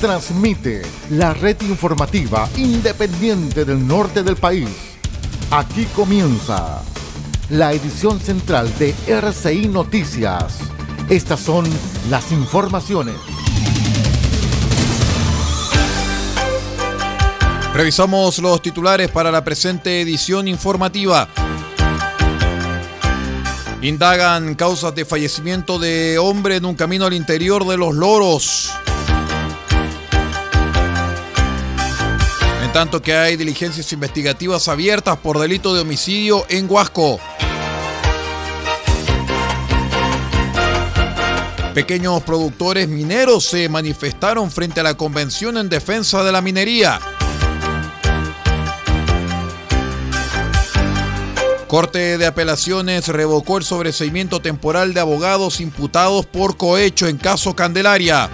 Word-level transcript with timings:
transmite 0.00 0.80
la 1.10 1.34
red 1.34 1.60
informativa 1.60 2.48
independiente 2.56 3.66
del 3.66 3.86
norte 3.86 4.22
del 4.22 4.36
país. 4.36 4.68
Aquí 5.50 5.84
comienza 5.94 6.82
la 7.50 7.72
edición 7.72 8.18
central 8.18 8.72
de 8.78 8.94
RCI 9.06 9.68
Noticias. 9.68 10.60
Estas 11.10 11.40
son 11.40 11.66
las 12.08 12.32
informaciones. 12.32 13.16
Revisamos 17.74 18.38
los 18.38 18.62
titulares 18.62 19.10
para 19.10 19.30
la 19.30 19.44
presente 19.44 20.00
edición 20.00 20.48
informativa. 20.48 21.28
Indagan 23.82 24.54
causas 24.54 24.94
de 24.94 25.04
fallecimiento 25.04 25.78
de 25.78 26.18
hombre 26.18 26.56
en 26.56 26.64
un 26.64 26.74
camino 26.74 27.04
al 27.04 27.12
interior 27.12 27.66
de 27.66 27.76
los 27.76 27.94
loros. 27.94 28.72
Tanto 32.72 33.02
que 33.02 33.14
hay 33.14 33.36
diligencias 33.36 33.92
investigativas 33.92 34.68
abiertas 34.68 35.18
por 35.18 35.38
delito 35.40 35.74
de 35.74 35.80
homicidio 35.80 36.46
en 36.48 36.70
Huasco. 36.70 37.18
Pequeños 41.74 42.22
productores 42.22 42.88
mineros 42.88 43.44
se 43.44 43.68
manifestaron 43.68 44.50
frente 44.50 44.80
a 44.80 44.82
la 44.84 44.94
Convención 44.94 45.56
en 45.56 45.68
Defensa 45.68 46.22
de 46.22 46.32
la 46.32 46.40
Minería. 46.40 47.00
Corte 51.66 52.18
de 52.18 52.26
Apelaciones 52.26 53.06
revocó 53.08 53.58
el 53.58 53.64
sobreseimiento 53.64 54.40
temporal 54.40 54.94
de 54.94 55.00
abogados 55.00 55.60
imputados 55.60 56.26
por 56.26 56.56
cohecho 56.56 57.06
en 57.06 57.16
caso 57.16 57.54
Candelaria. 57.54 58.28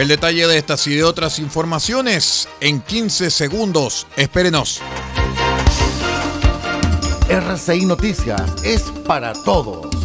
El 0.00 0.08
detalle 0.08 0.46
de 0.46 0.56
estas 0.56 0.86
y 0.86 0.94
de 0.94 1.04
otras 1.04 1.38
informaciones 1.38 2.48
en 2.62 2.80
15 2.80 3.30
segundos. 3.30 4.06
Espérenos. 4.16 4.80
RCI 7.28 7.84
Noticias 7.84 8.64
es 8.64 8.80
para 9.06 9.34
todos. 9.34 9.99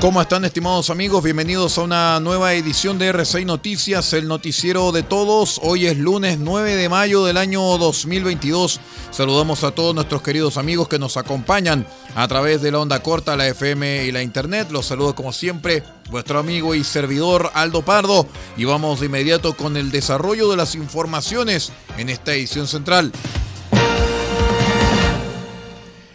¿Cómo 0.00 0.22
están 0.22 0.44
estimados 0.44 0.90
amigos? 0.90 1.24
Bienvenidos 1.24 1.76
a 1.76 1.82
una 1.82 2.20
nueva 2.20 2.54
edición 2.54 3.00
de 3.00 3.12
R6 3.12 3.44
Noticias, 3.44 4.12
el 4.12 4.28
noticiero 4.28 4.92
de 4.92 5.02
todos. 5.02 5.58
Hoy 5.60 5.86
es 5.86 5.98
lunes 5.98 6.38
9 6.38 6.76
de 6.76 6.88
mayo 6.88 7.24
del 7.24 7.36
año 7.36 7.60
2022. 7.78 8.78
Saludamos 9.10 9.64
a 9.64 9.72
todos 9.72 9.96
nuestros 9.96 10.22
queridos 10.22 10.56
amigos 10.56 10.86
que 10.86 11.00
nos 11.00 11.16
acompañan 11.16 11.84
a 12.14 12.28
través 12.28 12.62
de 12.62 12.70
la 12.70 12.78
onda 12.78 13.02
corta, 13.02 13.36
la 13.36 13.48
FM 13.48 14.04
y 14.04 14.12
la 14.12 14.22
internet. 14.22 14.68
Los 14.70 14.86
saludo 14.86 15.16
como 15.16 15.32
siempre 15.32 15.82
vuestro 16.10 16.38
amigo 16.38 16.76
y 16.76 16.84
servidor 16.84 17.50
Aldo 17.54 17.82
Pardo 17.82 18.28
y 18.56 18.66
vamos 18.66 19.00
de 19.00 19.06
inmediato 19.06 19.56
con 19.56 19.76
el 19.76 19.90
desarrollo 19.90 20.48
de 20.48 20.58
las 20.58 20.76
informaciones 20.76 21.72
en 21.96 22.08
esta 22.08 22.34
edición 22.34 22.68
central. 22.68 23.10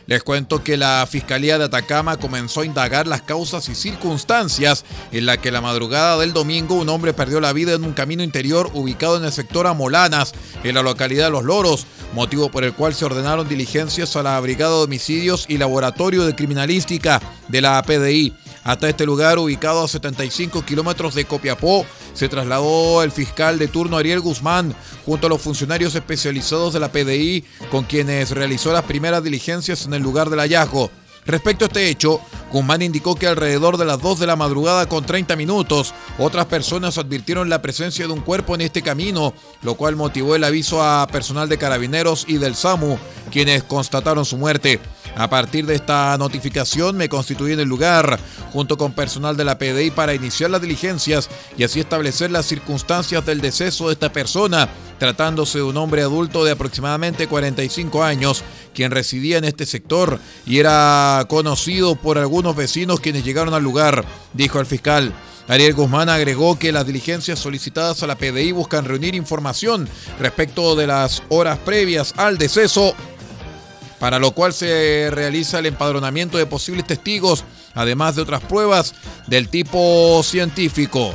Les 0.06 0.24
cuento 0.24 0.64
que 0.64 0.76
la 0.76 1.08
Fiscalía 1.10 1.58
de 1.58 1.66
Atacama 1.66 2.18
comenzó 2.18 2.62
a 2.62 2.66
indagar 2.66 3.08
las 3.08 3.22
causas 3.22 3.70
y 3.70 3.76
circunstancias 3.76 4.84
en 5.12 5.26
la 5.26 5.38
que 5.38 5.52
la 5.52 5.62
madrugada 5.62 6.18
del 6.18 6.34
domingo 6.34 6.76
un 6.76 6.90
hombre 6.90 7.14
perdió 7.14 7.40
la 7.40 7.54
vida 7.54 7.74
en 7.74 7.84
un 7.86 7.94
camino 7.94 8.22
interior 8.22 8.70
ubicado 8.74 9.18
en 9.18 9.24
el 9.24 9.32
sector 9.32 9.66
Amolanas, 9.66 10.34
en 10.64 10.76
la 10.76 10.82
localidad 10.82 11.26
de 11.26 11.32
Los 11.32 11.46
Loros, 11.46 11.88
motivo 12.14 12.52
por 12.52 12.64
el 12.64 12.74
cual 12.74 12.94
se 12.94 13.06
ordenaron 13.06 13.48
diligencias 13.48 14.16
a 14.16 14.24
la 14.24 14.40
Brigada 14.40 14.78
de 14.78 14.84
Homicidios 14.84 15.46
y 15.48 15.58
Laboratorio 15.58 16.26
de 16.26 16.36
Criminalística 16.36 17.22
de 17.48 17.62
la 17.62 17.78
APDI. 17.78 18.34
Hasta 18.64 18.88
este 18.88 19.06
lugar, 19.06 19.40
ubicado 19.40 19.84
a 19.84 19.88
75 19.88 20.64
kilómetros 20.64 21.16
de 21.16 21.26
Copiapó, 21.26 21.86
se 22.14 22.30
trasladó 22.30 23.04
el 23.04 23.12
fiscal 23.12 23.60
de 23.60 23.68
turno 23.68 23.98
Ariel 23.98 24.20
Guzmán 24.22 24.76
junto 25.06 25.28
a 25.28 25.30
los 25.30 25.42
funcionarios 25.42 25.96
especializados 25.96 26.74
de 26.74 26.80
la 26.80 26.92
PDI, 26.92 27.44
con 27.70 27.84
quienes 27.84 28.32
realizó 28.32 28.72
las 28.72 28.84
primeras 28.84 29.24
diligencias 29.24 29.86
en 29.86 29.94
el 29.94 30.04
lugar 30.04 30.30
del 30.30 30.40
hallazgo. 30.40 30.92
Respecto 31.26 31.64
a 31.64 31.68
este 31.68 31.90
hecho, 31.90 32.20
Guzmán 32.52 32.82
indicó 32.82 33.16
que 33.16 33.28
alrededor 33.28 33.78
de 33.78 33.86
las 33.86 34.02
2 34.02 34.20
de 34.20 34.28
la 34.28 34.36
madrugada 34.36 34.88
con 34.88 35.06
30 35.06 35.36
minutos, 35.38 35.94
otras 36.18 36.48
personas 36.48 36.98
advirtieron 36.98 37.50
la 37.50 37.62
presencia 37.62 38.06
de 38.06 38.14
un 38.14 38.20
cuerpo 38.20 38.56
en 38.56 38.62
este 38.62 38.82
camino, 38.82 39.34
lo 39.62 39.76
cual 39.76 39.96
motivó 39.96 40.36
el 40.36 40.44
aviso 40.44 40.84
a 40.84 41.08
personal 41.08 41.48
de 41.48 41.58
carabineros 41.58 42.26
y 42.28 42.38
del 42.38 42.56
SAMU, 42.56 42.98
quienes 43.32 43.64
constataron 43.64 44.26
su 44.26 44.38
muerte. 44.38 44.82
A 45.16 45.30
partir 45.30 45.66
de 45.68 45.76
esta 45.76 46.18
notificación 46.18 46.98
me 46.98 47.08
constituí 47.08 47.54
en 47.54 47.60
el 47.60 47.70
lugar, 47.70 48.20
junto 48.52 48.78
con 48.78 48.94
personal 48.94 49.38
de 49.38 49.46
la 49.46 49.60
PDI, 49.60 49.92
para 49.92 50.16
iniciar 50.16 50.50
las 50.50 50.62
diligencias 50.62 51.30
y 51.56 51.64
así 51.64 51.80
establecer 51.80 52.32
las 52.32 52.48
circunstancias 52.48 53.24
del 53.26 53.40
deceso 53.40 53.88
de 53.88 53.94
esta 53.94 54.12
persona, 54.12 54.70
tratándose 54.98 55.60
de 55.60 55.66
un 55.66 55.78
hombre 55.78 56.02
adulto 56.02 56.44
de 56.44 56.52
aproximadamente 56.52 57.28
45 57.28 58.04
años, 58.04 58.44
quien 58.74 58.92
residía 58.92 59.38
en 59.38 59.44
este 59.44 59.68
sector 59.68 60.20
y 60.48 60.58
era 60.58 61.26
conocido 61.30 61.96
por 61.96 62.18
algunos 62.18 62.56
vecinos 62.56 63.00
quienes 63.00 63.24
llegaron 63.24 63.54
al 63.54 63.64
lugar, 63.64 64.06
dijo 64.34 64.60
el 64.60 64.66
fiscal. 64.66 65.14
Ariel 65.48 65.74
Guzmán 65.74 66.08
agregó 66.08 66.58
que 66.58 66.72
las 66.72 66.88
diligencias 66.88 67.38
solicitadas 67.38 68.02
a 68.02 68.08
la 68.08 68.18
PDI 68.18 68.54
buscan 68.54 68.86
reunir 68.86 69.14
información 69.14 69.90
respecto 70.20 70.76
de 70.76 70.88
las 70.88 71.22
horas 71.28 71.60
previas 71.60 72.14
al 72.16 72.38
deceso 72.38 72.96
para 74.04 74.20
lo 74.20 74.32
cual 74.32 74.52
se 74.52 75.08
realiza 75.12 75.60
el 75.60 75.66
empadronamiento 75.66 76.38
de 76.38 76.46
posibles 76.46 76.86
testigos, 76.86 77.46
además 77.74 78.18
de 78.18 78.24
otras 78.24 78.42
pruebas 78.42 78.94
del 79.28 79.48
tipo 79.48 80.22
científico. 80.24 81.14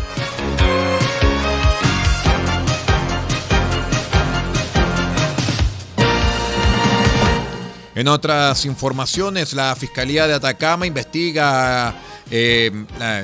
En 7.95 8.09
otras 8.09 8.65
informaciones, 8.65 9.53
la 9.53 9.77
Fiscalía 9.77 10.27
de 10.27 10.33
Atacama 10.33 10.87
investiga 10.87 11.95
eh, 12.31 12.71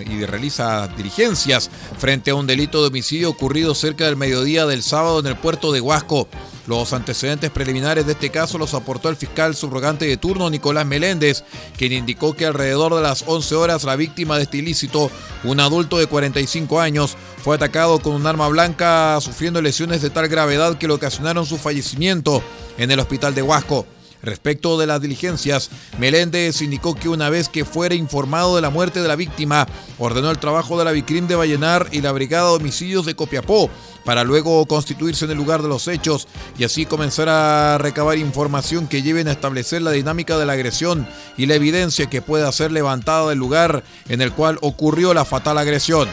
y 0.07 0.27
realiza 0.27 0.89
diligencias 0.89 1.71
frente 1.97 2.33
a 2.33 2.35
un 2.35 2.47
delito 2.47 2.83
de 2.83 2.89
homicidio 2.89 3.31
ocurrido 3.31 3.75
cerca 3.75 4.05
del 4.05 4.17
mediodía 4.17 4.67
del 4.67 4.83
sábado 4.83 5.21
en 5.21 5.27
el 5.27 5.37
puerto 5.37 5.73
de 5.73 5.81
Huasco. 5.81 6.29
Los 6.67 6.95
antecedentes 6.95 7.51
preliminares 7.51 8.07
de 8.07 8.13
este 8.13 8.31
caso 8.31 8.57
los 8.57 8.73
aportó 8.73 9.11
el 9.11 9.17
fiscal 9.17 9.55
subrogante 9.55 10.07
de 10.07 10.17
turno 10.17 10.49
Nicolás 10.49 10.87
Meléndez, 10.87 11.45
quien 11.77 11.93
indicó 11.93 12.35
que 12.35 12.47
alrededor 12.47 12.95
de 12.95 13.03
las 13.03 13.25
11 13.27 13.55
horas 13.55 13.85
la 13.85 13.97
víctima 13.97 14.37
de 14.37 14.45
este 14.45 14.59
ilícito, 14.59 15.11
un 15.43 15.61
adulto 15.61 15.99
de 15.99 16.07
45 16.07 16.81
años, 16.81 17.17
fue 17.43 17.57
atacado 17.57 17.99
con 17.99 18.15
un 18.15 18.27
arma 18.27 18.49
blanca 18.49 19.19
sufriendo 19.21 19.61
lesiones 19.61 20.01
de 20.01 20.09
tal 20.09 20.29
gravedad 20.29 20.79
que 20.79 20.89
le 20.89 20.95
ocasionaron 20.95 21.45
su 21.45 21.59
fallecimiento 21.59 22.43
en 22.79 22.91
el 22.91 23.01
hospital 23.01 23.35
de 23.35 23.43
Huasco. 23.43 23.87
Respecto 24.25 24.79
de 24.79 24.87
las 24.87 25.03
diligencias, 25.03 25.71
Meléndez 25.99 26.63
indicó 26.63 26.95
que 26.95 27.11
una 27.11 27.29
vez 27.29 27.51
que 27.51 27.67
fuera 27.67 27.95
informado 27.95 28.57
de 28.57 28.63
la 28.63 28.71
muerte 28.71 29.03
de 29.03 29.09
la 29.09 29.17
víctima, 29.17 29.67
ordenó 29.99 30.31
el 30.31 30.39
trabajo 30.39 30.79
de 30.79 30.85
la 30.87 30.93
Vicrim 30.93 31.27
de 31.27 31.37
Vallenar 31.37 31.89
y 31.93 32.01
la 32.01 32.13
Brigada 32.13 32.49
de 32.49 32.57
Homicidios 32.57 33.05
de 33.05 33.15
Copiapó 33.15 33.71
para 34.05 34.25
luego 34.25 34.65
constituirse 34.67 35.27
en 35.27 35.33
el 35.33 35.37
lugar 35.37 35.63
de 35.63 35.69
los 35.69 35.89
hechos 35.89 36.27
y 36.59 36.65
así 36.65 36.87
comenzar 36.87 37.29
a 37.29 37.77
recabar 37.79 38.17
información 38.17 38.87
que 38.87 39.03
lleven 39.03 39.29
a 39.29 39.33
establecer 39.33 39.83
la 39.83 39.91
dinámica 39.91 40.39
de 40.39 40.47
la 40.47 40.55
agresión 40.55 41.07
y 41.37 41.47
la 41.47 41.55
evidencia 41.55 42.09
que 42.09 42.23
pueda 42.23 42.51
ser 42.53 42.73
levantada 42.73 43.29
del 43.29 43.39
lugar 43.39 43.85
en 44.09 44.23
el 44.23 44.33
cual 44.33 44.59
ocurrió 44.63 45.13
la 45.13 45.25
fatal 45.25 45.59
agresión. 45.59 46.09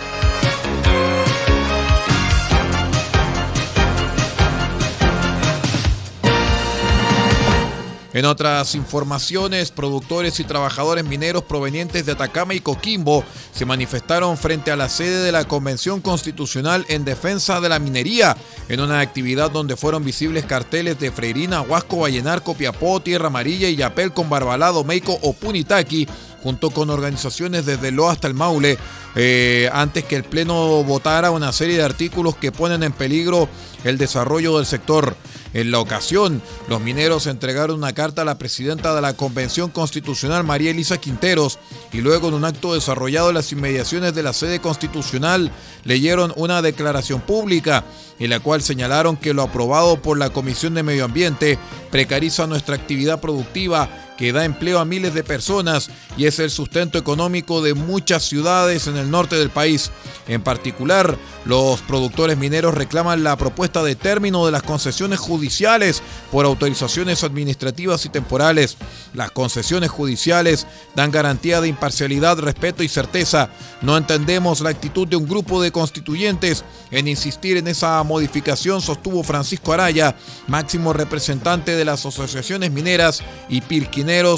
En 8.13 8.25
otras 8.25 8.75
informaciones, 8.75 9.72
productores 9.72 10.42
y 10.42 10.44
trabajadores 10.44 11.06
mineros 11.06 11.44
provenientes 11.44 12.06
de 12.06 12.12
Atacama 12.12 12.54
y 12.54 12.60
Coquimbo 12.60 13.24
se 13.54 13.66
manifestaron 13.66 14.38
frente 14.38 14.69
a 14.69 14.75
la 14.75 14.90
sede 14.90 15.24
de 15.24 15.31
la 15.31 15.46
Convención 15.46 16.02
Constitucional 16.02 16.86
en 16.90 17.06
defensa 17.06 17.62
de 17.62 17.69
la 17.69 17.80
minería, 17.80 18.36
en 18.68 18.81
una 18.81 19.00
actividad 19.00 19.50
donde 19.50 19.78
fueron 19.78 20.04
visibles 20.04 20.46
carteles 20.46 21.00
de 21.00 21.10
Freirina, 21.10 21.62
Huasco, 21.62 22.00
Vallenar, 22.00 22.44
Copiapó, 22.44 23.02
Tierra 23.02 23.28
Amarilla 23.28 23.69
y 23.69 23.78
Yapel 23.78 24.12
con 24.12 24.30
Barbalado, 24.30 24.84
Meico 24.84 25.18
o 25.22 25.31
Punitaki, 25.31 26.06
junto 26.44 26.69
con 26.72 26.90
organizaciones 26.90 27.66
desde 27.66 27.92
Lo 27.92 28.10
hasta 28.10 28.28
el 28.28 28.34
Maule, 28.34 28.78
eh, 29.16 29.69
antes 29.72 30.04
que 30.04 30.18
el 30.18 30.24
Pleno 30.25 30.84
votara 30.84 31.31
una 31.31 31.54
serie 31.54 31.78
de 31.78 31.84
artículos 31.84 32.36
que 32.36 32.52
ponen 32.52 32.84
en 32.84 32.92
peligro 32.92 33.48
el 33.86 33.98
desarrollo 33.98 34.58
del 34.58 34.66
sector. 34.66 35.16
En 35.53 35.71
la 35.71 35.80
ocasión, 35.80 36.42
los 36.69 36.80
mineros 36.80 37.27
entregaron 37.27 37.77
una 37.77 37.94
carta 37.94 38.21
a 38.21 38.25
la 38.25 38.38
presidenta 38.38 38.95
de 38.95 39.01
la 39.01 39.13
Convención 39.13 39.69
Constitucional, 39.69 40.44
María 40.44 40.71
Elisa 40.71 41.00
Quinteros, 41.00 41.59
y 41.92 42.00
luego 42.00 42.30
en 42.30 42.36
un 42.36 42.45
acto 42.45 42.74
desarrollado 42.74 43.30
en 43.30 43.36
las 43.36 43.51
inmediaciones 43.51 44.15
de 44.15 44.24
la 44.24 44.31
sede 44.31 44.59
constitucional, 44.59 45.51
leyeron 45.83 46.33
una 46.38 46.62
declaración 46.62 47.21
pública 47.21 47.83
en 48.19 48.30
la 48.30 48.39
cual 48.39 48.62
señalaron 48.62 49.18
que 49.18 49.33
lo 49.33 49.42
aprobado 49.42 50.01
por 50.01 50.18
la 50.18 50.30
Comisión 50.30 50.74
de 50.74 50.83
Medio 50.83 51.06
Ambiente 51.06 51.57
precariza 51.89 52.48
nuestra 52.48 52.75
actividad 52.75 53.19
productiva 53.19 54.11
que 54.21 54.31
da 54.31 54.45
empleo 54.45 54.77
a 54.77 54.85
miles 54.85 55.15
de 55.15 55.23
personas 55.23 55.89
y 56.15 56.27
es 56.27 56.38
el 56.38 56.51
sustento 56.51 57.00
económico 57.00 57.63
de 57.63 57.73
muchas 57.73 58.21
ciudades 58.21 58.85
en 58.85 58.95
el 58.95 59.09
norte 59.09 59.35
del 59.35 59.50
país. 59.50 59.89
En 60.27 60.44
particular, 60.44 61.18
los 61.44 61.81
productores 61.81 62.38
mineros 62.38 62.75
reclaman 62.75 63.23
la 63.23 63.35
propuesta 63.35 63.81
de 63.81 63.95
término 63.95 64.45
de 64.45 64.51
las 64.51 64.62
concesiones 64.62 65.18
judiciales 65.18 66.03
por 66.31 66.45
autorizaciones 66.45 67.23
administrativas 67.23 68.06
y 68.06 68.09
temporales. 68.09 68.77
Las 69.15 69.31
concesiones 69.31 69.89
judiciales 69.89 70.67
dan 70.95 71.09
garantía 71.09 71.59
de 71.59 71.69
imparcialidad, 71.69 72.38
respeto 72.38 72.83
y 72.83 72.89
certeza. 72.89 73.50
No 73.81 73.97
entendemos 73.97 74.62
la 74.62 74.69
actitud 74.69 75.07
de 75.07 75.15
un 75.15 75.27
grupo 75.27 75.63
de 75.63 75.71
constituyentes 75.71 76.63
en 76.91 77.07
insistir 77.07 77.57
en 77.57 77.67
esa 77.67 78.03
modificación, 78.03 78.81
sostuvo 78.81 79.24
Francisco 79.24 79.74
Araya, 79.74 80.15
máximo 80.45 80.94
representante 80.94 81.75
de 81.75 81.85
las 81.85 82.06
asociaciones 82.06 82.69
mineras 82.69 83.24
y 83.50 83.62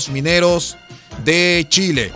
mineros 0.10 0.78
de 1.26 1.66
Chile. 1.68 2.12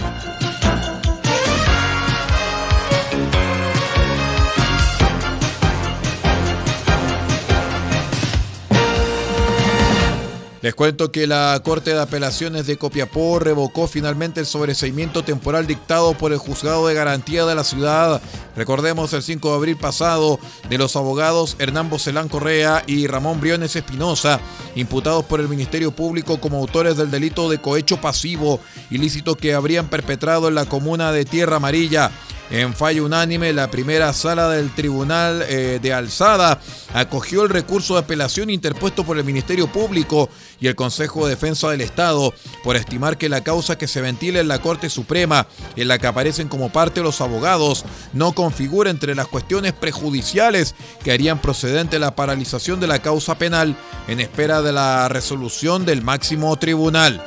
Les 10.68 10.76
cuento 10.76 11.14
que 11.14 11.28
la 11.28 11.58
Corte 11.64 11.94
de 11.94 12.02
Apelaciones 12.02 12.68
de 12.68 12.76
Copiapó 12.76 13.40
revocó 13.40 13.88
finalmente 13.88 14.42
el 14.42 14.46
sobreseimiento 14.46 15.24
temporal 15.24 15.66
dictado 15.66 16.14
por 16.18 16.34
el 16.34 16.40
Juzgado 16.40 16.86
de 16.86 16.94
Garantía 16.94 17.46
de 17.46 17.56
la 17.56 17.64
Ciudad. 17.64 18.22
Recordemos 18.54 19.14
el 19.14 19.24
5 19.24 19.48
de 19.50 19.56
abril 19.56 19.78
pasado 19.78 20.42
de 20.70 20.78
los 20.78 20.98
abogados 20.98 21.56
Hernán 21.60 21.90
Bocelán 21.90 22.28
Correa 22.28 22.84
y 22.86 23.08
Ramón 23.08 23.40
Briones 23.40 23.78
Espinosa, 23.78 24.42
imputados 24.76 25.24
por 25.24 25.40
el 25.40 25.48
Ministerio 25.48 25.92
Público 25.92 26.42
como 26.42 26.58
autores 26.58 26.98
del 26.98 27.12
delito 27.12 27.50
de 27.50 27.62
cohecho 27.62 28.02
pasivo, 28.02 28.60
ilícito 28.90 29.36
que 29.36 29.54
habrían 29.54 29.88
perpetrado 29.88 30.50
en 30.50 30.56
la 30.56 30.66
comuna 30.66 31.14
de 31.14 31.24
Tierra 31.24 31.56
Amarilla. 31.56 32.12
En 32.50 32.74
fallo 32.74 33.06
unánime, 33.06 33.52
la 33.52 33.70
primera 33.70 34.14
sala 34.14 34.50
del 34.50 34.74
Tribunal 34.74 35.44
eh, 35.50 35.80
de 35.82 35.94
Alzada 35.94 36.62
acogió 36.94 37.44
el 37.44 37.50
recurso 37.50 37.96
de 37.96 38.00
apelación 38.00 38.50
interpuesto 38.50 39.04
por 39.04 39.18
el 39.18 39.26
Ministerio 39.26 39.68
Público 39.68 40.30
y 40.62 40.68
el 40.68 40.76
Consejo 40.76 41.26
de 41.26 41.32
Defensa 41.32 41.70
del 41.70 41.82
Estado 41.82 42.34
por 42.64 42.78
estimar 42.78 43.18
que 43.18 43.28
la 43.28 43.44
causa 43.44 43.78
que 43.78 43.90
se 43.90 44.00
ventila 44.00 44.40
en 44.40 44.48
la 44.48 44.62
Corte 44.62 44.90
Suprema, 44.90 45.48
en 45.76 45.90
la 45.90 46.00
que 46.00 46.08
aparecen 46.08 46.48
como 46.48 46.72
parte 46.72 47.02
los 47.02 47.20
abogados, 47.20 47.84
no 48.14 48.32
configura 48.32 48.92
entre 48.92 49.14
las 49.14 49.28
cuestiones 49.28 49.74
prejudiciales 49.74 50.74
que 51.04 51.12
harían 51.12 51.42
procedente 51.42 52.00
la 52.00 52.16
paralización 52.16 52.80
de 52.80 52.88
la 52.88 53.00
causa 53.00 53.38
penal 53.38 53.76
en 54.08 54.22
espera 54.22 54.62
de 54.62 54.72
la 54.72 55.10
resolución 55.10 55.86
del 55.86 56.02
máximo 56.02 56.56
tribunal. 56.58 57.22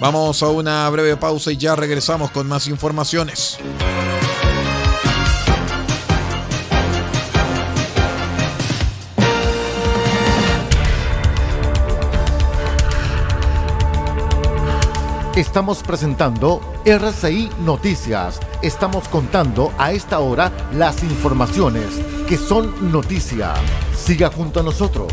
Vamos 0.00 0.44
a 0.44 0.48
una 0.48 0.88
breve 0.90 1.16
pausa 1.16 1.50
y 1.50 1.56
ya 1.56 1.74
regresamos 1.74 2.30
con 2.30 2.46
más 2.46 2.68
informaciones. 2.68 3.58
Estamos 15.34 15.82
presentando 15.82 16.60
RCI 16.84 17.50
Noticias. 17.64 18.40
Estamos 18.62 19.08
contando 19.08 19.72
a 19.78 19.92
esta 19.92 20.20
hora 20.20 20.52
las 20.72 21.02
informaciones 21.02 22.00
que 22.28 22.36
son 22.36 22.92
noticia. 22.92 23.54
Siga 23.96 24.30
junto 24.30 24.60
a 24.60 24.62
nosotros. 24.62 25.12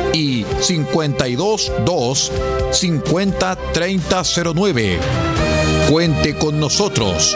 522 0.61 2.31
50 2.71 3.55
3009. 3.73 4.99
Cuente 5.89 6.37
con 6.37 6.59
nosotros. 6.59 7.35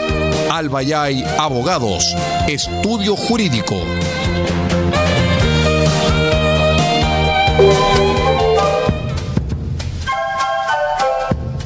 Albayay 0.50 1.24
Abogados, 1.38 2.04
Estudio 2.48 3.16
Jurídico. 3.16 3.76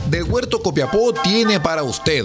Del 0.09 0.25
Huerto 0.25 0.61
Copiapó 0.61 1.12
tiene 1.12 1.61
para 1.61 1.83
usted 1.83 2.25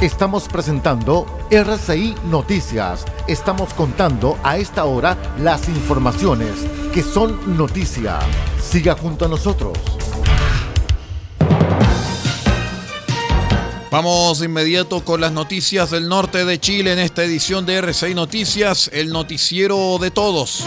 Estamos 0.00 0.48
presentando 0.48 1.26
RCI 1.50 2.14
Noticias. 2.24 3.04
Estamos 3.28 3.74
contando 3.74 4.38
a 4.42 4.56
esta 4.56 4.86
hora 4.86 5.14
las 5.38 5.68
informaciones 5.68 6.52
que 6.90 7.02
son 7.02 7.58
noticia. 7.58 8.18
Siga 8.58 8.94
junto 8.94 9.26
a 9.26 9.28
nosotros. 9.28 9.76
Vamos 13.90 14.38
de 14.38 14.46
inmediato 14.46 15.04
con 15.04 15.20
las 15.20 15.32
noticias 15.32 15.90
del 15.90 16.08
norte 16.08 16.46
de 16.46 16.58
Chile 16.58 16.94
en 16.94 16.98
esta 16.98 17.22
edición 17.22 17.66
de 17.66 17.76
RCI 17.82 18.14
Noticias, 18.14 18.88
el 18.94 19.10
noticiero 19.10 19.98
de 19.98 20.10
todos. 20.10 20.66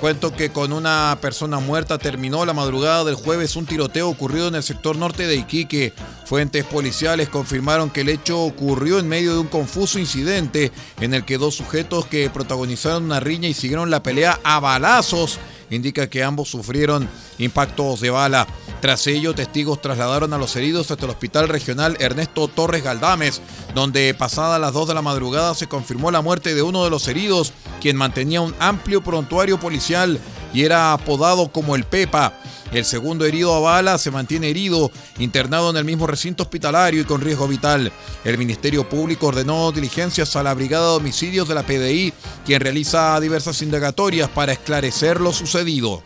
Cuento 0.00 0.34
que 0.34 0.50
con 0.50 0.72
una 0.72 1.16
persona 1.22 1.58
muerta 1.58 1.96
terminó 1.96 2.44
la 2.44 2.52
madrugada 2.52 3.02
del 3.04 3.14
jueves 3.14 3.56
un 3.56 3.64
tiroteo 3.64 4.08
ocurrido 4.08 4.48
en 4.48 4.54
el 4.54 4.62
sector 4.62 4.96
norte 4.96 5.26
de 5.26 5.36
Iquique. 5.36 5.94
Fuentes 6.26 6.64
policiales 6.64 7.30
confirmaron 7.30 7.88
que 7.88 8.02
el 8.02 8.10
hecho 8.10 8.40
ocurrió 8.42 8.98
en 8.98 9.08
medio 9.08 9.32
de 9.32 9.40
un 9.40 9.46
confuso 9.46 9.98
incidente 9.98 10.70
en 11.00 11.14
el 11.14 11.24
que 11.24 11.38
dos 11.38 11.54
sujetos 11.54 12.06
que 12.06 12.28
protagonizaron 12.28 13.04
una 13.04 13.20
riña 13.20 13.48
y 13.48 13.54
siguieron 13.54 13.90
la 13.90 14.02
pelea 14.02 14.38
a 14.44 14.60
balazos 14.60 15.38
indica 15.70 16.08
que 16.08 16.22
ambos 16.22 16.48
sufrieron 16.48 17.08
impactos 17.38 18.00
de 18.00 18.10
bala. 18.10 18.46
Tras 18.80 19.06
ello, 19.06 19.34
testigos 19.34 19.80
trasladaron 19.80 20.32
a 20.32 20.38
los 20.38 20.54
heridos 20.56 20.90
hasta 20.90 21.04
el 21.04 21.10
Hospital 21.10 21.48
Regional 21.48 21.96
Ernesto 22.00 22.48
Torres 22.48 22.84
Galdames, 22.84 23.40
donde 23.74 24.14
pasada 24.14 24.58
las 24.58 24.72
2 24.72 24.88
de 24.88 24.94
la 24.94 25.02
madrugada 25.02 25.54
se 25.54 25.66
confirmó 25.66 26.10
la 26.10 26.22
muerte 26.22 26.54
de 26.54 26.62
uno 26.62 26.84
de 26.84 26.90
los 26.90 27.08
heridos, 27.08 27.52
quien 27.80 27.96
mantenía 27.96 28.40
un 28.40 28.54
amplio 28.58 29.02
prontuario 29.02 29.58
policial 29.58 30.20
y 30.52 30.62
era 30.62 30.92
apodado 30.92 31.48
como 31.48 31.76
el 31.76 31.84
Pepa. 31.84 32.32
El 32.72 32.84
segundo 32.84 33.24
herido 33.24 33.54
a 33.54 33.60
bala 33.60 33.98
se 33.98 34.10
mantiene 34.10 34.50
herido, 34.50 34.90
internado 35.18 35.70
en 35.70 35.76
el 35.76 35.84
mismo 35.84 36.06
recinto 36.06 36.42
hospitalario 36.42 37.02
y 37.02 37.04
con 37.04 37.20
riesgo 37.20 37.48
vital. 37.48 37.92
El 38.24 38.38
Ministerio 38.38 38.88
Público 38.88 39.28
ordenó 39.28 39.72
diligencias 39.72 40.36
a 40.36 40.42
la 40.42 40.54
Brigada 40.54 40.90
de 40.90 40.96
Homicidios 40.96 41.48
de 41.48 41.54
la 41.54 41.64
PDI, 41.64 42.12
quien 42.44 42.60
realiza 42.60 43.18
diversas 43.20 43.62
indagatorias 43.62 44.28
para 44.28 44.52
esclarecer 44.52 45.20
lo 45.20 45.32
sucedido. 45.32 46.02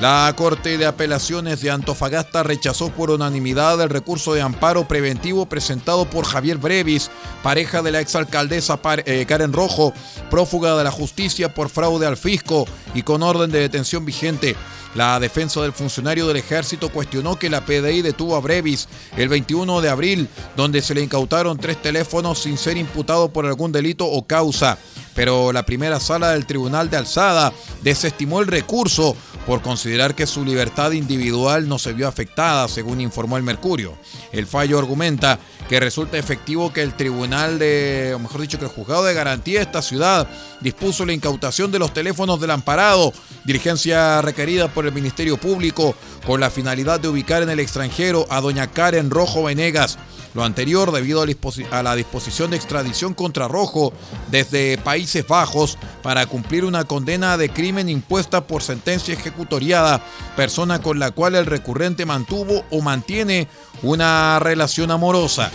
La 0.00 0.30
Corte 0.36 0.76
de 0.76 0.84
Apelaciones 0.84 1.62
de 1.62 1.70
Antofagasta 1.70 2.42
rechazó 2.42 2.90
por 2.90 3.10
unanimidad 3.10 3.80
el 3.80 3.88
recurso 3.88 4.34
de 4.34 4.42
amparo 4.42 4.86
preventivo 4.86 5.46
presentado 5.46 6.04
por 6.04 6.26
Javier 6.26 6.58
Brevis, 6.58 7.10
pareja 7.42 7.80
de 7.80 7.92
la 7.92 8.00
exalcaldesa 8.00 8.78
eh, 9.06 9.24
Karen 9.26 9.54
Rojo, 9.54 9.94
prófuga 10.28 10.76
de 10.76 10.84
la 10.84 10.90
justicia 10.90 11.54
por 11.54 11.70
fraude 11.70 12.06
al 12.06 12.18
fisco 12.18 12.66
y 12.94 13.04
con 13.04 13.22
orden 13.22 13.50
de 13.50 13.60
detención 13.60 14.04
vigente. 14.04 14.54
La 14.94 15.18
defensa 15.18 15.62
del 15.62 15.72
funcionario 15.72 16.26
del 16.26 16.36
ejército 16.36 16.90
cuestionó 16.90 17.38
que 17.38 17.48
la 17.48 17.64
PDI 17.64 18.02
detuvo 18.02 18.36
a 18.36 18.40
Brevis 18.40 18.88
el 19.16 19.30
21 19.30 19.80
de 19.80 19.88
abril, 19.88 20.28
donde 20.56 20.82
se 20.82 20.94
le 20.94 21.02
incautaron 21.02 21.56
tres 21.56 21.80
teléfonos 21.80 22.42
sin 22.42 22.58
ser 22.58 22.76
imputado 22.76 23.30
por 23.30 23.46
algún 23.46 23.72
delito 23.72 24.06
o 24.06 24.26
causa. 24.26 24.78
Pero 25.16 25.50
la 25.52 25.64
primera 25.64 25.98
sala 25.98 26.30
del 26.30 26.46
Tribunal 26.46 26.90
de 26.90 26.98
Alzada 26.98 27.52
desestimó 27.82 28.40
el 28.40 28.46
recurso 28.46 29.16
por 29.46 29.62
considerar 29.62 30.14
que 30.14 30.26
su 30.26 30.44
libertad 30.44 30.90
individual 30.92 31.68
no 31.68 31.78
se 31.78 31.92
vio 31.92 32.06
afectada, 32.06 32.68
según 32.68 33.00
informó 33.00 33.36
el 33.36 33.42
Mercurio. 33.42 33.96
El 34.32 34.46
fallo 34.46 34.78
argumenta 34.78 35.38
que 35.68 35.80
resulta 35.80 36.18
efectivo 36.18 36.72
que 36.72 36.82
el 36.82 36.94
tribunal 36.94 37.58
de, 37.58 38.12
o 38.14 38.18
mejor 38.18 38.42
dicho, 38.42 38.58
que 38.58 38.66
el 38.66 38.70
juzgado 38.70 39.04
de 39.04 39.14
garantía 39.14 39.60
de 39.60 39.64
esta 39.64 39.82
ciudad 39.82 40.28
dispuso 40.60 41.06
la 41.06 41.12
incautación 41.12 41.72
de 41.72 41.78
los 41.78 41.94
teléfonos 41.94 42.40
del 42.40 42.50
amparado, 42.50 43.12
diligencia 43.44 44.20
requerida 44.20 44.68
por 44.68 44.86
el 44.86 44.92
Ministerio 44.92 45.38
Público 45.38 45.94
con 46.26 46.40
la 46.40 46.50
finalidad 46.50 47.00
de 47.00 47.08
ubicar 47.08 47.42
en 47.42 47.50
el 47.50 47.60
extranjero 47.60 48.26
a 48.28 48.40
doña 48.40 48.70
Karen 48.70 49.10
Rojo 49.10 49.44
Venegas 49.44 49.98
lo 50.36 50.44
anterior 50.44 50.92
debido 50.92 51.24
a 51.70 51.82
la 51.82 51.96
disposición 51.96 52.50
de 52.50 52.58
extradición 52.58 53.14
contra 53.14 53.48
Rojo 53.48 53.94
desde 54.30 54.76
Países 54.76 55.26
Bajos 55.26 55.78
para 56.02 56.26
cumplir 56.26 56.66
una 56.66 56.84
condena 56.84 57.38
de 57.38 57.48
crimen 57.48 57.88
impuesta 57.88 58.46
por 58.46 58.62
sentencia 58.62 59.14
ejecutoriada, 59.14 60.04
persona 60.36 60.82
con 60.82 60.98
la 60.98 61.10
cual 61.10 61.36
el 61.36 61.46
recurrente 61.46 62.04
mantuvo 62.04 62.66
o 62.70 62.82
mantiene 62.82 63.48
una 63.82 64.38
relación 64.38 64.90
amorosa. 64.90 65.50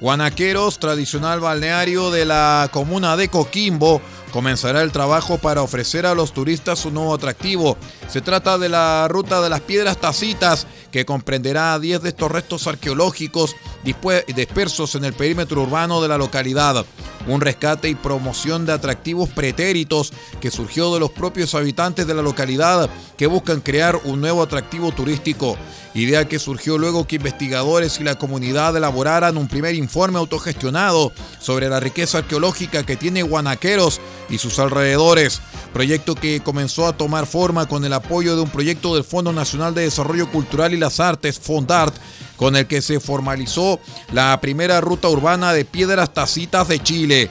Guanaqueros, 0.00 0.78
tradicional 0.78 1.40
balneario 1.40 2.12
de 2.12 2.24
la 2.24 2.68
comuna 2.72 3.16
de 3.16 3.28
Coquimbo, 3.28 4.00
comenzará 4.28 4.82
el 4.82 4.92
trabajo 4.92 5.38
para 5.38 5.62
ofrecer 5.62 6.06
a 6.06 6.14
los 6.14 6.32
turistas 6.32 6.84
un 6.84 6.94
nuevo 6.94 7.14
atractivo. 7.14 7.76
Se 8.08 8.20
trata 8.20 8.58
de 8.58 8.68
la 8.68 9.06
ruta 9.08 9.40
de 9.40 9.50
las 9.50 9.60
piedras 9.60 9.98
tacitas, 9.98 10.66
que 10.90 11.04
comprenderá 11.04 11.78
10 11.78 12.02
de 12.02 12.08
estos 12.10 12.30
restos 12.30 12.66
arqueológicos 12.66 13.54
dispersos 13.82 14.94
en 14.94 15.04
el 15.04 15.12
perímetro 15.12 15.62
urbano 15.62 16.00
de 16.00 16.08
la 16.08 16.18
localidad. 16.18 16.84
Un 17.26 17.40
rescate 17.40 17.88
y 17.88 17.94
promoción 17.94 18.64
de 18.64 18.72
atractivos 18.72 19.28
pretéritos 19.28 20.12
que 20.40 20.50
surgió 20.50 20.94
de 20.94 21.00
los 21.00 21.10
propios 21.10 21.54
habitantes 21.54 22.06
de 22.06 22.14
la 22.14 22.22
localidad 22.22 22.88
que 23.18 23.26
buscan 23.26 23.60
crear 23.60 24.00
un 24.04 24.20
nuevo 24.20 24.42
atractivo 24.42 24.92
turístico. 24.92 25.56
Idea 25.94 26.28
que 26.28 26.38
surgió 26.38 26.78
luego 26.78 27.06
que 27.06 27.16
investigadores 27.16 27.98
y 28.00 28.04
la 28.04 28.14
comunidad 28.14 28.76
elaboraran 28.76 29.36
un 29.36 29.48
primer 29.48 29.74
informe 29.74 30.18
autogestionado 30.18 31.12
sobre 31.40 31.68
la 31.68 31.80
riqueza 31.80 32.18
arqueológica 32.18 32.86
que 32.86 32.96
tiene 32.96 33.22
Guanaqueros 33.22 34.00
y 34.28 34.38
sus 34.38 34.58
alrededores. 34.58 35.40
Proyecto 35.72 36.14
que 36.14 36.40
comenzó 36.40 36.86
a 36.86 36.96
tomar 36.96 37.26
forma 37.26 37.66
con 37.66 37.84
el 37.84 37.92
apoyo 37.92 38.36
de 38.36 38.42
un 38.42 38.50
proyecto 38.50 38.94
del 38.94 39.04
Fondo 39.04 39.32
Nacional 39.32 39.74
de 39.74 39.82
Desarrollo 39.82 40.30
Cultural 40.30 40.74
y 40.74 40.76
las 40.76 41.00
Artes, 41.00 41.38
FONDART, 41.38 41.94
con 42.36 42.56
el 42.56 42.66
que 42.66 42.82
se 42.82 43.00
formalizó 43.00 43.80
la 44.12 44.40
primera 44.40 44.80
ruta 44.80 45.08
urbana 45.08 45.52
de 45.52 45.64
piedras 45.64 46.14
tacitas 46.14 46.68
de 46.68 46.82
Chile. 46.82 47.30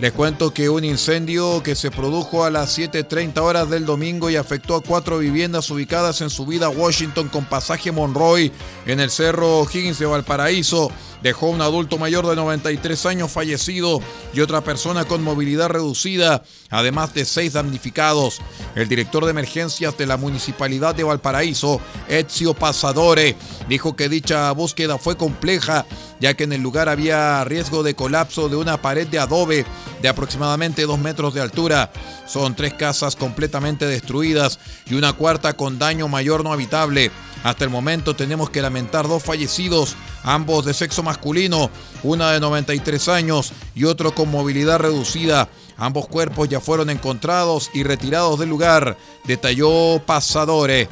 Les 0.00 0.12
cuento 0.12 0.54
que 0.54 0.70
un 0.70 0.82
incendio 0.82 1.62
que 1.62 1.74
se 1.74 1.90
produjo 1.90 2.44
a 2.46 2.50
las 2.50 2.78
7.30 2.78 3.38
horas 3.42 3.68
del 3.68 3.84
domingo 3.84 4.30
y 4.30 4.36
afectó 4.36 4.74
a 4.74 4.80
cuatro 4.80 5.18
viviendas 5.18 5.70
ubicadas 5.70 6.22
en 6.22 6.30
subida 6.30 6.70
Washington 6.70 7.28
con 7.28 7.44
pasaje 7.44 7.92
Monroy 7.92 8.50
en 8.86 8.98
el 8.98 9.10
cerro 9.10 9.66
Higgins 9.70 9.98
de 9.98 10.06
Valparaíso 10.06 10.90
dejó 11.22 11.48
un 11.48 11.60
adulto 11.60 11.98
mayor 11.98 12.26
de 12.26 12.36
93 12.36 13.06
años 13.06 13.30
fallecido 13.30 14.00
y 14.32 14.40
otra 14.40 14.62
persona 14.62 15.04
con 15.04 15.22
movilidad 15.22 15.68
reducida, 15.68 16.42
además 16.70 17.14
de 17.14 17.24
seis 17.24 17.52
damnificados. 17.52 18.40
El 18.74 18.88
director 18.88 19.24
de 19.24 19.30
emergencias 19.30 19.96
de 19.98 20.06
la 20.06 20.16
Municipalidad 20.16 20.94
de 20.94 21.04
Valparaíso, 21.04 21.80
Ezio 22.08 22.54
Pasadore, 22.54 23.36
dijo 23.68 23.96
que 23.96 24.08
dicha 24.08 24.50
búsqueda 24.52 24.98
fue 24.98 25.16
compleja, 25.16 25.86
ya 26.20 26.34
que 26.34 26.44
en 26.44 26.52
el 26.52 26.62
lugar 26.62 26.88
había 26.88 27.44
riesgo 27.44 27.82
de 27.82 27.94
colapso 27.94 28.48
de 28.48 28.56
una 28.56 28.80
pared 28.80 29.06
de 29.06 29.18
adobe 29.18 29.64
de 30.02 30.08
aproximadamente 30.08 30.82
dos 30.82 30.98
metros 30.98 31.34
de 31.34 31.40
altura. 31.40 31.90
Son 32.26 32.54
tres 32.54 32.74
casas 32.74 33.16
completamente 33.16 33.86
destruidas 33.86 34.58
y 34.86 34.94
una 34.94 35.12
cuarta 35.12 35.54
con 35.54 35.78
daño 35.78 36.08
mayor 36.08 36.44
no 36.44 36.52
habitable. 36.52 37.10
Hasta 37.42 37.64
el 37.64 37.70
momento 37.70 38.14
tenemos 38.14 38.50
que 38.50 38.60
lamentar 38.60 39.08
dos 39.08 39.22
fallecidos, 39.22 39.96
ambos 40.22 40.64
de 40.66 40.74
sexo 40.74 41.02
masculino, 41.02 41.70
una 42.02 42.32
de 42.32 42.40
93 42.40 43.08
años 43.08 43.52
y 43.74 43.84
otro 43.84 44.14
con 44.14 44.30
movilidad 44.30 44.78
reducida. 44.78 45.48
Ambos 45.78 46.06
cuerpos 46.08 46.48
ya 46.48 46.60
fueron 46.60 46.90
encontrados 46.90 47.70
y 47.72 47.82
retirados 47.82 48.38
del 48.38 48.50
lugar, 48.50 48.98
detalló 49.24 50.02
Pasadore. 50.04 50.88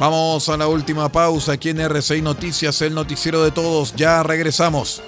Vamos 0.00 0.48
a 0.48 0.56
la 0.56 0.68
última 0.68 1.08
pausa 1.08 1.52
aquí 1.52 1.70
en 1.70 1.80
RCI 1.80 2.22
Noticias, 2.22 2.80
el 2.82 2.94
noticiero 2.94 3.42
de 3.42 3.50
todos. 3.50 3.96
Ya 3.96 4.22
regresamos. 4.22 5.02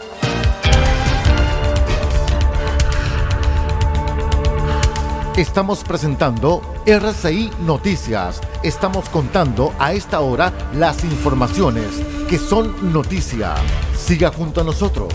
Estamos 5.37 5.85
presentando 5.85 6.61
RCI 6.87 7.53
Noticias. 7.61 8.41
Estamos 8.65 9.09
contando 9.09 9.73
a 9.79 9.93
esta 9.93 10.21
hora 10.21 10.53
las 10.75 11.05
informaciones 11.05 11.87
que 12.29 12.39
son 12.39 12.93
noticia. 12.93 13.55
Siga 13.97 14.33
junto 14.33 14.61
a 14.61 14.65
nosotros 14.65 15.15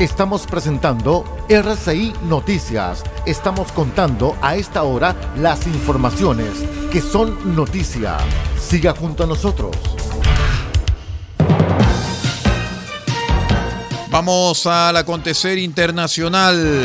Estamos 0.00 0.46
presentando 0.46 1.24
RCI 1.48 2.12
Noticias. 2.24 3.02
Estamos 3.24 3.72
contando 3.72 4.36
a 4.42 4.54
esta 4.54 4.82
hora 4.82 5.16
las 5.38 5.66
informaciones 5.66 6.50
que 6.92 7.00
son 7.00 7.56
noticia. 7.56 8.18
Siga 8.60 8.92
junto 8.92 9.24
a 9.24 9.26
nosotros. 9.26 9.74
Vamos 14.10 14.66
al 14.66 14.98
acontecer 14.98 15.56
internacional. 15.56 16.84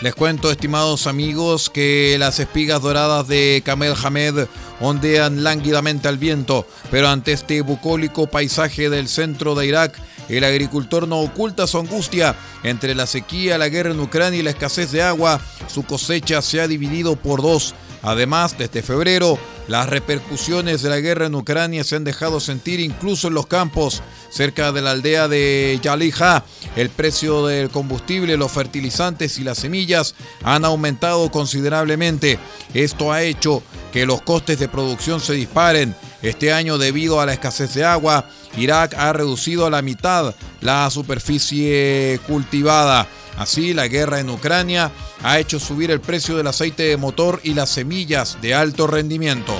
Les 0.00 0.14
cuento, 0.14 0.52
estimados 0.52 1.08
amigos, 1.08 1.68
que 1.68 2.14
las 2.20 2.38
espigas 2.38 2.80
doradas 2.80 3.26
de 3.26 3.60
Kamel 3.64 3.94
Hamed 4.00 4.46
ondean 4.80 5.42
lánguidamente 5.42 6.06
al 6.06 6.18
viento, 6.18 6.64
pero 6.92 7.08
ante 7.08 7.32
este 7.32 7.62
bucólico 7.62 8.28
paisaje 8.28 8.90
del 8.90 9.08
centro 9.08 9.56
de 9.56 9.66
Irak, 9.66 9.98
el 10.36 10.44
agricultor 10.44 11.08
no 11.08 11.20
oculta 11.20 11.66
su 11.66 11.78
angustia. 11.78 12.36
Entre 12.62 12.94
la 12.94 13.06
sequía, 13.06 13.58
la 13.58 13.68
guerra 13.68 13.90
en 13.90 14.00
Ucrania 14.00 14.40
y 14.40 14.42
la 14.42 14.50
escasez 14.50 14.92
de 14.92 15.02
agua, 15.02 15.40
su 15.68 15.84
cosecha 15.84 16.42
se 16.42 16.60
ha 16.60 16.68
dividido 16.68 17.16
por 17.16 17.42
dos. 17.42 17.74
Además, 18.02 18.56
desde 18.56 18.82
febrero, 18.82 19.38
las 19.66 19.88
repercusiones 19.88 20.82
de 20.82 20.88
la 20.88 21.00
guerra 21.00 21.26
en 21.26 21.34
Ucrania 21.34 21.82
se 21.82 21.96
han 21.96 22.04
dejado 22.04 22.38
sentir 22.40 22.80
incluso 22.80 23.28
en 23.28 23.34
los 23.34 23.46
campos. 23.46 24.02
Cerca 24.30 24.72
de 24.72 24.82
la 24.82 24.92
aldea 24.92 25.26
de 25.26 25.78
Yalija, 25.82 26.44
el 26.76 26.90
precio 26.90 27.46
del 27.46 27.70
combustible, 27.70 28.36
los 28.36 28.52
fertilizantes 28.52 29.38
y 29.38 29.44
las 29.44 29.58
semillas 29.58 30.14
han 30.44 30.64
aumentado 30.64 31.30
considerablemente. 31.30 32.38
Esto 32.72 33.12
ha 33.12 33.22
hecho 33.22 33.62
que 33.92 34.06
los 34.06 34.22
costes 34.22 34.58
de 34.58 34.68
producción 34.68 35.20
se 35.20 35.32
disparen. 35.32 35.94
Este 36.22 36.52
año, 36.52 36.78
debido 36.78 37.20
a 37.20 37.26
la 37.26 37.32
escasez 37.32 37.74
de 37.74 37.84
agua, 37.84 38.28
Irak 38.56 38.94
ha 38.94 39.12
reducido 39.12 39.66
a 39.66 39.70
la 39.70 39.82
mitad 39.82 40.34
la 40.60 40.90
superficie 40.90 42.20
cultivada. 42.26 43.06
Así, 43.36 43.72
la 43.72 43.86
guerra 43.86 44.18
en 44.18 44.30
Ucrania 44.30 44.90
ha 45.22 45.38
hecho 45.38 45.60
subir 45.60 45.90
el 45.90 46.00
precio 46.00 46.36
del 46.36 46.48
aceite 46.48 46.84
de 46.84 46.96
motor 46.96 47.40
y 47.44 47.54
las 47.54 47.70
semillas 47.70 48.38
de 48.40 48.54
alto 48.54 48.86
rendimiento. 48.86 49.54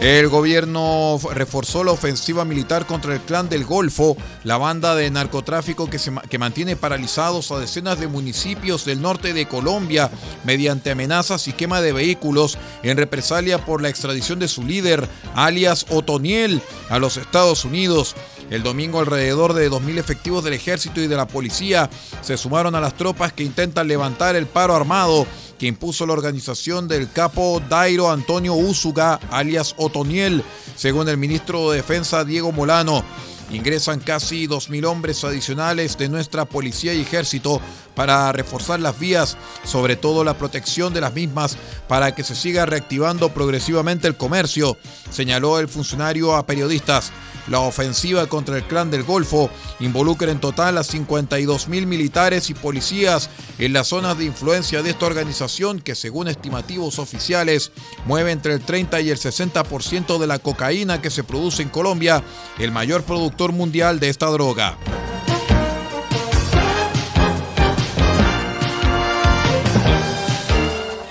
El 0.00 0.28
gobierno 0.28 1.20
reforzó 1.34 1.84
la 1.84 1.92
ofensiva 1.92 2.46
militar 2.46 2.86
contra 2.86 3.12
el 3.12 3.20
clan 3.20 3.50
del 3.50 3.66
Golfo, 3.66 4.16
la 4.44 4.56
banda 4.56 4.94
de 4.94 5.10
narcotráfico 5.10 5.90
que, 5.90 6.38
mantiene 6.38 6.74
paralizados 6.74 7.50
a 7.50 7.58
decenas 7.58 8.00
de 8.00 8.08
municipios 8.08 8.86
del 8.86 9.02
norte 9.02 9.34
de 9.34 9.46
Colombia 9.46 10.10
mediante 10.44 10.90
amenazas 10.90 11.48
y 11.48 11.52
quema 11.52 11.82
de 11.82 11.92
vehículos 11.92 12.56
en 12.82 12.96
represalia 12.96 13.62
por 13.66 13.82
la 13.82 13.90
extradición 13.90 14.38
de 14.38 14.48
su 14.48 14.64
líder, 14.64 15.06
alias 15.34 15.84
Otoniel, 15.90 16.62
a 16.88 16.98
los 16.98 17.18
Estados 17.18 17.66
Unidos. 17.66 18.16
El 18.48 18.62
domingo 18.62 19.00
alrededor 19.00 19.52
de 19.52 19.70
2.000 19.70 19.98
efectivos 19.98 20.42
del 20.42 20.54
ejército 20.54 21.02
y 21.02 21.08
de 21.08 21.16
la 21.16 21.28
policía 21.28 21.90
se 22.22 22.38
sumaron 22.38 22.74
a 22.74 22.80
las 22.80 22.94
tropas 22.94 23.34
que 23.34 23.44
intentan 23.44 23.86
levantar 23.86 24.34
el 24.34 24.46
paro 24.46 24.74
armado 24.74 25.26
que 25.60 25.66
impuso 25.66 26.06
la 26.06 26.14
organización 26.14 26.88
del 26.88 27.12
capo 27.12 27.60
Dairo 27.68 28.10
Antonio 28.10 28.54
Úsuga, 28.54 29.20
alias 29.30 29.74
Otoniel, 29.76 30.42
según 30.74 31.06
el 31.10 31.18
ministro 31.18 31.70
de 31.70 31.76
Defensa 31.76 32.24
Diego 32.24 32.50
Molano. 32.50 33.04
Ingresan 33.50 34.00
casi 34.00 34.46
2.000 34.46 34.86
hombres 34.86 35.22
adicionales 35.22 35.98
de 35.98 36.08
nuestra 36.08 36.46
policía 36.46 36.94
y 36.94 37.02
ejército 37.02 37.60
para 37.94 38.32
reforzar 38.32 38.80
las 38.80 38.98
vías, 38.98 39.36
sobre 39.64 39.96
todo 39.96 40.24
la 40.24 40.38
protección 40.38 40.92
de 40.92 41.00
las 41.00 41.14
mismas, 41.14 41.56
para 41.88 42.14
que 42.14 42.24
se 42.24 42.34
siga 42.34 42.66
reactivando 42.66 43.30
progresivamente 43.30 44.08
el 44.08 44.16
comercio, 44.16 44.76
señaló 45.10 45.58
el 45.58 45.68
funcionario 45.68 46.34
a 46.34 46.46
periodistas. 46.46 47.12
La 47.48 47.60
ofensiva 47.60 48.26
contra 48.26 48.56
el 48.56 48.64
clan 48.64 48.90
del 48.90 49.02
Golfo 49.02 49.50
involucra 49.80 50.30
en 50.30 50.40
total 50.40 50.78
a 50.78 50.84
52 50.84 51.68
mil 51.68 51.86
militares 51.86 52.48
y 52.48 52.54
policías 52.54 53.28
en 53.58 53.72
las 53.72 53.88
zonas 53.88 54.18
de 54.18 54.24
influencia 54.24 54.82
de 54.82 54.90
esta 54.90 55.06
organización 55.06 55.80
que 55.80 55.94
según 55.94 56.28
estimativos 56.28 56.98
oficiales 56.98 57.72
mueve 58.06 58.30
entre 58.30 58.54
el 58.54 58.60
30 58.60 59.00
y 59.00 59.10
el 59.10 59.18
60% 59.18 60.18
de 60.18 60.26
la 60.26 60.38
cocaína 60.38 61.02
que 61.02 61.10
se 61.10 61.24
produce 61.24 61.62
en 61.62 61.70
Colombia, 61.70 62.22
el 62.58 62.70
mayor 62.70 63.02
productor 63.02 63.52
mundial 63.52 63.98
de 63.98 64.10
esta 64.10 64.26
droga. 64.26 64.78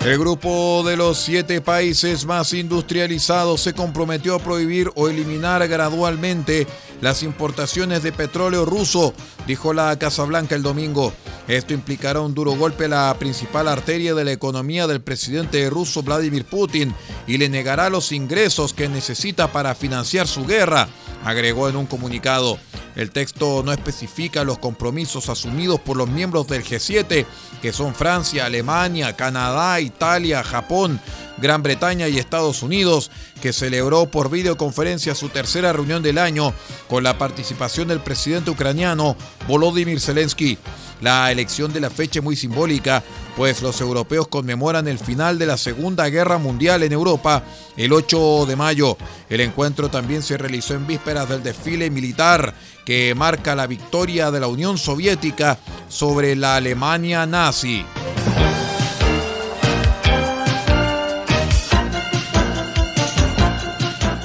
El 0.09 0.17
grupo 0.17 0.81
de 0.83 0.97
los 0.97 1.19
siete 1.19 1.61
países 1.61 2.25
más 2.25 2.53
industrializados 2.53 3.61
se 3.61 3.75
comprometió 3.75 4.33
a 4.33 4.39
prohibir 4.39 4.89
o 4.95 5.07
eliminar 5.07 5.67
gradualmente 5.67 6.65
las 6.99 7.21
importaciones 7.21 8.01
de 8.01 8.11
petróleo 8.11 8.65
ruso, 8.65 9.13
dijo 9.45 9.71
la 9.71 9.99
Casa 9.99 10.23
Blanca 10.23 10.55
el 10.55 10.63
domingo. 10.63 11.13
Esto 11.47 11.75
implicará 11.75 12.21
un 12.21 12.33
duro 12.33 12.53
golpe 12.53 12.85
a 12.85 12.87
la 12.87 13.15
principal 13.19 13.67
arteria 13.67 14.15
de 14.15 14.25
la 14.25 14.31
economía 14.31 14.87
del 14.87 14.99
presidente 14.99 15.69
ruso 15.69 16.01
Vladimir 16.01 16.43
Putin 16.43 16.91
y 17.27 17.37
le 17.37 17.47
negará 17.47 17.91
los 17.91 18.11
ingresos 18.11 18.73
que 18.73 18.89
necesita 18.89 19.51
para 19.51 19.75
financiar 19.75 20.27
su 20.27 20.43
guerra, 20.43 20.89
agregó 21.23 21.69
en 21.69 21.75
un 21.75 21.85
comunicado. 21.85 22.57
El 22.95 23.11
texto 23.11 23.63
no 23.63 23.71
especifica 23.71 24.43
los 24.43 24.57
compromisos 24.59 25.29
asumidos 25.29 25.79
por 25.79 25.97
los 25.97 26.09
miembros 26.09 26.47
del 26.47 26.63
G7, 26.63 27.25
que 27.61 27.73
son 27.73 27.95
Francia, 27.95 28.45
Alemania, 28.45 29.15
Canadá, 29.15 29.79
Italia, 29.79 30.43
Japón, 30.43 30.99
Gran 31.41 31.63
Bretaña 31.63 32.07
y 32.07 32.17
Estados 32.17 32.63
Unidos, 32.63 33.11
que 33.41 33.53
celebró 33.53 34.05
por 34.07 34.29
videoconferencia 34.29 35.15
su 35.15 35.29
tercera 35.29 35.73
reunión 35.73 36.03
del 36.03 36.17
año 36.17 36.53
con 36.87 37.03
la 37.03 37.17
participación 37.17 37.87
del 37.87 38.01
presidente 38.01 38.51
ucraniano 38.51 39.15
Volodymyr 39.47 39.99
Zelensky. 39.99 40.57
La 41.01 41.31
elección 41.31 41.71
de 41.71 41.79
la 41.79 41.89
fecha 41.89 42.19
es 42.19 42.23
muy 42.23 42.35
simbólica, 42.35 43.01
pues 43.37 43.61
los 43.61 43.79
europeos 43.79 44.27
conmemoran 44.27 44.87
el 44.87 44.99
final 44.99 45.39
de 45.39 45.45
la 45.45 45.57
Segunda 45.57 46.09
Guerra 46.09 46.37
Mundial 46.37 46.83
en 46.83 46.91
Europa 46.91 47.43
el 47.77 47.93
8 47.93 48.45
de 48.45 48.55
mayo. 48.57 48.97
El 49.29 49.39
encuentro 49.39 49.89
también 49.89 50.21
se 50.21 50.37
realizó 50.37 50.73
en 50.73 50.87
vísperas 50.87 51.29
del 51.29 51.41
desfile 51.41 51.89
militar 51.89 52.53
que 52.85 53.15
marca 53.15 53.55
la 53.55 53.67
victoria 53.67 54.29
de 54.29 54.41
la 54.41 54.47
Unión 54.47 54.77
Soviética 54.77 55.57
sobre 55.87 56.35
la 56.35 56.57
Alemania 56.57 57.25
nazi. 57.25 57.85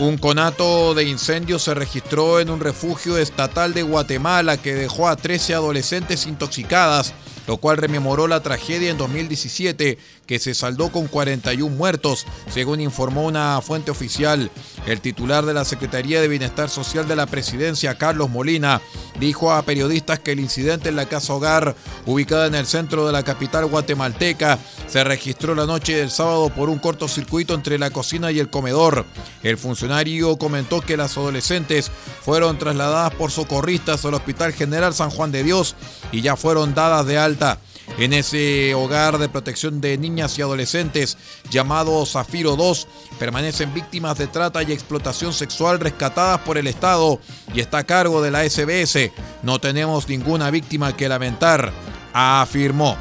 Un 0.04 0.18
conato 0.18 0.92
de 0.92 1.04
incendio 1.04 1.58
se 1.58 1.72
registró 1.72 2.38
en 2.38 2.50
un 2.50 2.60
refugio 2.60 3.16
estatal 3.16 3.72
de 3.72 3.82
Guatemala 3.82 4.58
que 4.58 4.74
dejó 4.74 5.08
a 5.08 5.16
13 5.16 5.54
adolescentes 5.54 6.26
intoxicadas 6.26 7.14
lo 7.46 7.58
cual 7.58 7.76
rememoró 7.76 8.26
la 8.26 8.40
tragedia 8.40 8.90
en 8.90 8.98
2017 8.98 9.98
que 10.26 10.38
se 10.38 10.54
saldó 10.54 10.90
con 10.90 11.06
41 11.06 11.74
muertos, 11.74 12.26
según 12.48 12.80
informó 12.80 13.24
una 13.24 13.60
fuente 13.62 13.90
oficial. 13.90 14.50
El 14.86 15.00
titular 15.00 15.44
de 15.46 15.54
la 15.54 15.64
Secretaría 15.64 16.20
de 16.20 16.28
Bienestar 16.28 16.68
Social 16.68 17.08
de 17.08 17.16
la 17.16 17.26
Presidencia, 17.26 17.96
Carlos 17.96 18.30
Molina, 18.30 18.80
dijo 19.18 19.52
a 19.52 19.62
periodistas 19.62 20.18
que 20.18 20.32
el 20.32 20.40
incidente 20.40 20.88
en 20.88 20.96
la 20.96 21.06
casa 21.06 21.34
hogar, 21.34 21.74
ubicada 22.06 22.46
en 22.46 22.54
el 22.54 22.66
centro 22.66 23.06
de 23.06 23.12
la 23.12 23.22
capital 23.22 23.66
guatemalteca, 23.66 24.58
se 24.86 25.04
registró 25.04 25.54
la 25.54 25.66
noche 25.66 25.96
del 25.96 26.10
sábado 26.10 26.50
por 26.50 26.68
un 26.68 26.78
cortocircuito 26.78 27.54
entre 27.54 27.78
la 27.78 27.90
cocina 27.90 28.30
y 28.32 28.38
el 28.38 28.50
comedor. 28.50 29.04
El 29.42 29.58
funcionario 29.58 30.36
comentó 30.36 30.80
que 30.80 30.96
las 30.96 31.16
adolescentes 31.16 31.90
fueron 32.22 32.58
trasladadas 32.58 33.14
por 33.14 33.30
socorristas 33.30 34.04
al 34.04 34.14
Hospital 34.14 34.52
General 34.52 34.94
San 34.94 35.10
Juan 35.10 35.32
de 35.32 35.42
Dios 35.42 35.76
y 36.12 36.20
ya 36.20 36.36
fueron 36.36 36.74
dadas 36.74 37.06
de 37.06 37.18
alta. 37.18 37.58
En 37.98 38.12
ese 38.12 38.74
hogar 38.74 39.18
de 39.18 39.28
protección 39.28 39.80
de 39.80 39.96
niñas 39.98 40.38
y 40.38 40.42
adolescentes 40.42 41.16
llamado 41.50 42.04
Zafiro 42.06 42.56
2 42.56 42.88
permanecen 43.18 43.72
víctimas 43.72 44.18
de 44.18 44.26
trata 44.26 44.62
y 44.62 44.72
explotación 44.72 45.32
sexual 45.32 45.78
rescatadas 45.78 46.40
por 46.40 46.58
el 46.58 46.66
Estado 46.66 47.20
y 47.54 47.60
está 47.60 47.78
a 47.78 47.84
cargo 47.84 48.22
de 48.22 48.30
la 48.30 48.48
SBS. 48.48 49.12
No 49.42 49.60
tenemos 49.60 50.08
ninguna 50.08 50.50
víctima 50.50 50.96
que 50.96 51.08
lamentar, 51.08 51.72
afirmó. 52.12 52.96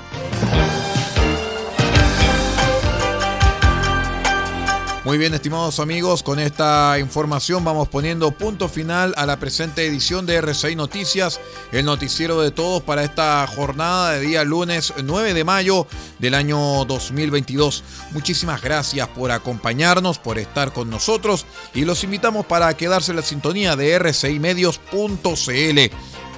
Muy 5.13 5.19
bien, 5.19 5.35
estimados 5.35 5.79
amigos, 5.79 6.23
con 6.23 6.39
esta 6.39 6.97
información 6.97 7.63
vamos 7.63 7.87
poniendo 7.87 8.31
punto 8.31 8.67
final 8.67 9.13
a 9.15 9.27
la 9.27 9.37
presente 9.37 9.85
edición 9.85 10.25
de 10.25 10.37
RCI 10.37 10.75
Noticias, 10.75 11.39
el 11.71 11.85
noticiero 11.85 12.41
de 12.41 12.49
todos 12.49 12.81
para 12.81 13.03
esta 13.03 13.45
jornada 13.45 14.13
de 14.13 14.21
día 14.21 14.43
lunes 14.43 14.91
9 15.03 15.35
de 15.35 15.43
mayo 15.43 15.85
del 16.17 16.33
año 16.33 16.57
2022. 16.85 17.83
Muchísimas 18.09 18.59
gracias 18.63 19.07
por 19.09 19.29
acompañarnos, 19.29 20.17
por 20.17 20.39
estar 20.39 20.73
con 20.73 20.89
nosotros 20.89 21.45
y 21.75 21.85
los 21.85 22.03
invitamos 22.03 22.47
para 22.47 22.75
quedarse 22.75 23.11
en 23.11 23.17
la 23.17 23.21
sintonía 23.21 23.75
de 23.75 23.99
rcimedios.cl. 23.99 25.79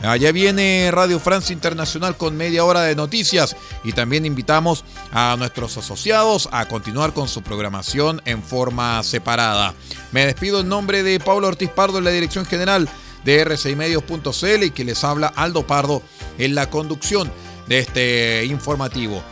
Allá 0.04 0.32
viene 0.32 0.90
Radio 0.92 1.20
Francia 1.20 1.54
Internacional 1.54 2.16
con 2.16 2.38
media 2.38 2.64
hora 2.64 2.82
de 2.82 2.96
noticias 2.96 3.56
y 3.84 3.94
también 3.94 4.26
invitamos 4.26 4.84
a 5.12 5.36
nuestros 5.38 5.78
asociados 5.78 6.48
a 6.52 6.68
continuar 6.68 7.14
con 7.14 7.28
su 7.28 7.42
programación 7.42 8.22
en 8.26 8.44
forma 8.44 9.02
separada. 9.04 9.74
Me 10.12 10.26
despido 10.26 10.60
en 10.60 10.70
nombre 10.70 11.02
de 11.02 11.20
Pablo 11.20 11.48
Ortiz 11.48 11.70
Pardo 11.70 11.98
en 11.98 12.04
la 12.04 12.12
dirección 12.12 12.46
general 12.46 12.88
de 13.24 13.46
r6medios.cl 13.46 14.64
y 14.64 14.72
que 14.72 14.84
les 14.84 15.04
habla 15.04 15.34
Aldo 15.36 15.66
Pardo 15.66 16.04
en 16.38 16.54
la 16.54 16.70
conducción 16.70 17.32
de 17.68 17.80
este 17.80 18.46
informativo. 18.46 19.24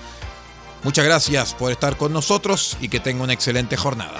Muchas 0.84 1.06
gracias 1.06 1.54
por 1.54 1.72
estar 1.72 1.98
con 1.98 2.12
nosotros 2.12 2.78
y 2.82 2.90
que 2.90 3.00
tenga 3.00 3.24
una 3.24 3.34
excelente 3.34 3.78
jornada. 3.78 4.20